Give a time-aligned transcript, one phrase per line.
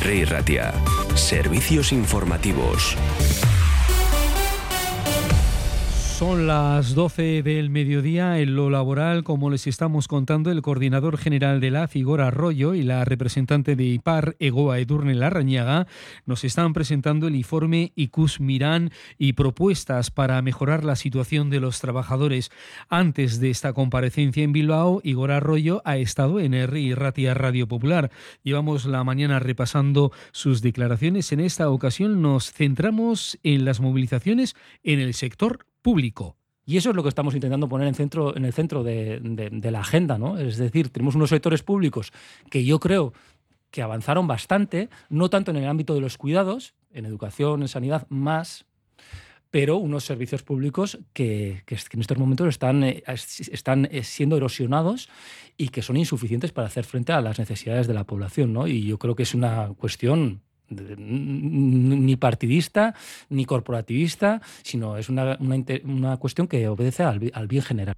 [0.00, 0.72] Rey Ratia.
[1.14, 2.96] Servicios informativos.
[6.18, 11.60] Son las 12 del mediodía en lo laboral, como les estamos contando, el coordinador general
[11.60, 15.86] de la Figor Arroyo y la representante de IPAR, Egoa Edurne Larrañaga,
[16.24, 21.80] nos están presentando el informe ICUS Mirán y propuestas para mejorar la situación de los
[21.80, 22.50] trabajadores.
[22.88, 28.10] Antes de esta comparecencia en Bilbao, Igor Arroyo ha estado en RI Ratia Radio Popular.
[28.42, 31.30] Llevamos la mañana repasando sus declaraciones.
[31.32, 36.36] En esta ocasión nos centramos en las movilizaciones en el sector público.
[36.64, 39.20] Y eso es lo que estamos intentando poner en, centro, en el centro de,
[39.70, 40.36] la agenda, ¿no?
[40.36, 42.12] Es decir, tenemos unos sectores públicos
[42.50, 43.12] que yo creo
[43.70, 48.04] que avanzaron bastante, no tanto en el ámbito de los cuidados, en educación, en sanidad,
[48.08, 48.66] más,
[49.52, 55.08] pero unos servicios públicos que, en estos momentos están, eh, están eh, siendo erosionados
[55.56, 58.52] y que son insuficientes para hacer frente a las necesidades de la población.
[58.52, 58.66] ¿no?
[58.66, 62.94] Y yo creo que es una cuestión ni partidista
[63.28, 67.96] ni corporativista, sino es una, una, cuestión que obedece al, al bien general.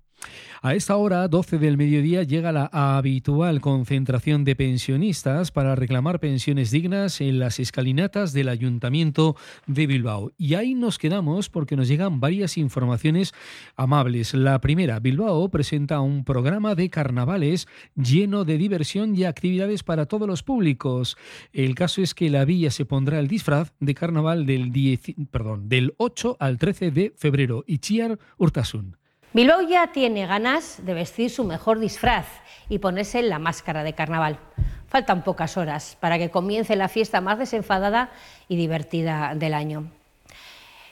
[0.61, 6.71] A esta hora, 12 del mediodía, llega la habitual concentración de pensionistas para reclamar pensiones
[6.71, 10.33] dignas en las escalinatas del Ayuntamiento de Bilbao.
[10.37, 13.33] Y ahí nos quedamos porque nos llegan varias informaciones
[13.77, 14.35] amables.
[14.35, 20.29] La primera, Bilbao presenta un programa de carnavales lleno de diversión y actividades para todos
[20.29, 21.17] los públicos.
[21.53, 24.99] El caso es que la villa se pondrá el disfraz de carnaval del,
[25.31, 27.65] perdón, del 8 al 13 de febrero.
[27.81, 28.97] Chiar Urtasun.
[29.35, 32.27] Bilbao ya tiene ganas de vestir su mejor disfraz
[32.71, 34.39] y ponerse la máscara de carnaval.
[34.89, 38.11] Faltan pocas horas para que comience la fiesta más desenfadada
[38.49, 39.91] y divertida del año.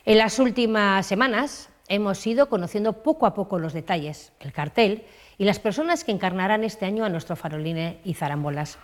[0.05, 5.05] En las últimas semanas hemos ido conociendo poco a poco los detalles, el cartel
[5.39, 8.77] y las personas que encarnarán este año a nuestro faroline y zarambolas.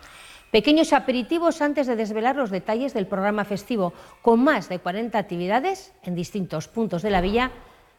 [0.50, 3.94] Pequeños aperitivos antes de desvelar los detalles del programa festivo,
[4.24, 7.52] con más de 40 actividades en distintos puntos de la villa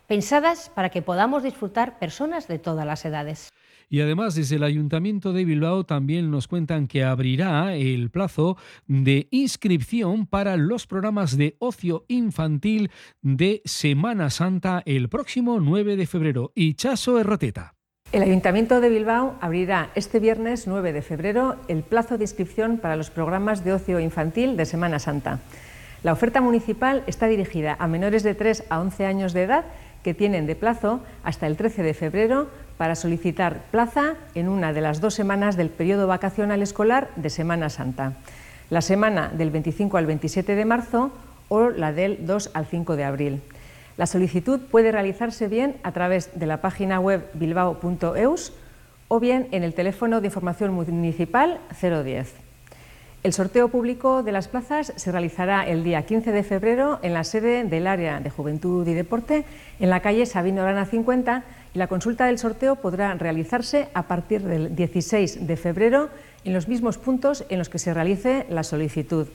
[0.07, 3.51] pensadas para que podamos disfrutar personas de todas las edades.
[3.89, 8.57] Y además, desde el Ayuntamiento de Bilbao también nos cuentan que abrirá el plazo
[8.87, 12.91] de inscripción para los programas de ocio infantil
[13.23, 16.53] de Semana Santa el próximo 9 de febrero.
[16.55, 17.75] Y Chaso Erroteta.
[18.13, 22.97] El Ayuntamiento de Bilbao abrirá este viernes 9 de febrero el plazo de inscripción para
[22.97, 25.41] los programas de ocio infantil de Semana Santa.
[26.05, 29.65] La oferta municipal está dirigida a menores de 3 a 11 años de edad
[30.05, 34.81] que tienen de plazo hasta el 13 de febrero para solicitar plaza en una de
[34.81, 38.13] las dos semanas del periodo vacacional escolar de Semana Santa,
[38.71, 41.11] la semana del 25 al 27 de marzo
[41.49, 43.43] o la del 2 al 5 de abril.
[43.97, 48.53] La solicitud puede realizarse bien a través de la página web bilbao.eus
[49.09, 52.54] o bien en el teléfono de información municipal 010.
[53.25, 57.25] El sorteo público de las plazas se realizará el día 15 de febrero en la
[57.25, 59.47] sede del área de Juventud y Deporte,
[59.81, 61.43] en la calle Sabino Arana 50,
[61.73, 66.11] y la consulta del sorteo podrá realizarse a partir del 16 de febrero
[66.45, 69.27] en los mismos puntos en los que se realice la solicitud.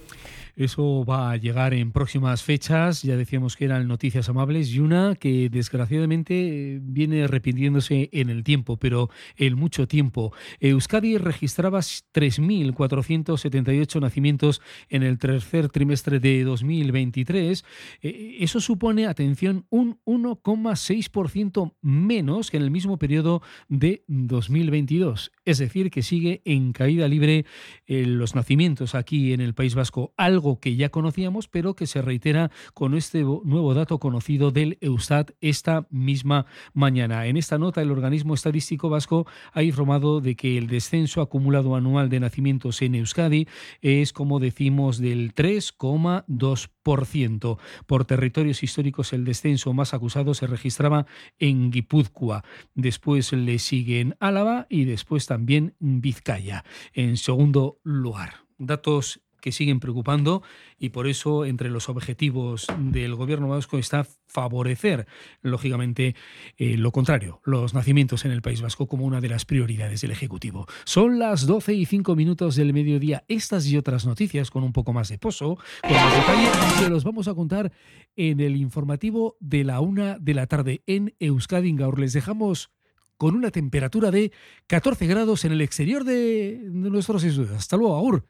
[0.59, 3.01] Eso va a llegar en próximas fechas.
[3.01, 8.75] Ya decíamos que eran noticias amables y una que desgraciadamente viene repitiéndose en el tiempo,
[8.75, 10.33] pero en mucho tiempo.
[10.59, 17.63] Euskadi registraba 3.478 nacimientos en el tercer trimestre de 2023.
[18.01, 25.31] Eh, eso supone, atención, un 1,6% menos que en el mismo periodo de 2022.
[25.45, 27.45] Es decir, que sigue en caída libre
[27.87, 30.13] eh, los nacimientos aquí en el País Vasco.
[30.17, 35.31] Algo que ya conocíamos, pero que se reitera con este nuevo dato conocido del Eustat
[35.41, 37.27] esta misma mañana.
[37.27, 42.09] En esta nota, el organismo estadístico vasco ha informado de que el descenso acumulado anual
[42.09, 43.47] de nacimientos en Euskadi
[43.81, 47.57] es, como decimos, del 3,2%.
[47.85, 51.05] Por territorios históricos, el descenso más acusado se registraba
[51.37, 52.43] en Guipúzcoa.
[52.73, 56.63] Después le siguen Álava y después también Vizcaya.
[56.93, 60.43] En segundo lugar, datos que siguen preocupando
[60.77, 65.07] y por eso entre los objetivos del gobierno vasco está favorecer,
[65.41, 66.15] lógicamente,
[66.57, 70.11] eh, lo contrario, los nacimientos en el País Vasco como una de las prioridades del
[70.11, 70.67] Ejecutivo.
[70.85, 73.23] Son las 12 y 5 minutos del mediodía.
[73.27, 76.49] Estas y otras noticias con un poco más de pozo, con más detalle,
[76.79, 77.71] que los vamos a contar
[78.15, 81.99] en el informativo de la una de la tarde en Euskadi Gaur.
[81.99, 82.69] Les dejamos
[83.17, 84.31] con una temperatura de
[84.67, 87.51] 14 grados en el exterior de nuestros estudios.
[87.51, 88.25] Hasta luego, Aur.